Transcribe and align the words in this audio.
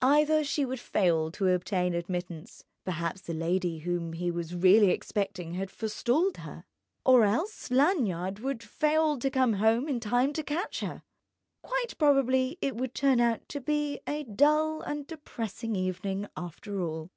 Either 0.00 0.42
she 0.42 0.64
would 0.64 0.80
fail 0.80 1.30
to 1.30 1.46
obtain 1.46 1.92
admittance 1.92 2.64
(perhaps 2.86 3.20
the 3.20 3.34
lady 3.34 3.80
whom 3.80 4.14
he 4.14 4.30
was 4.30 4.54
really 4.54 4.90
expecting 4.90 5.52
had 5.52 5.70
forestalled 5.70 6.38
her) 6.38 6.64
or 7.04 7.22
else 7.24 7.70
Lanyard 7.70 8.38
would 8.38 8.62
fail 8.62 9.18
to 9.18 9.28
come 9.30 9.52
home 9.52 9.86
in 9.86 10.00
time 10.00 10.32
to 10.32 10.42
catch 10.42 10.80
her! 10.80 11.02
Quite 11.60 11.98
probably 11.98 12.56
it 12.62 12.76
would 12.76 12.94
turn 12.94 13.20
out 13.20 13.46
to 13.50 13.60
be 13.60 14.00
a 14.06 14.24
dull 14.24 14.80
and 14.80 15.06
depressing 15.06 15.76
evening, 15.76 16.28
after 16.34 16.80
all.... 16.82 17.10